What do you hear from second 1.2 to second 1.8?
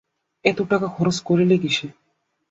করলি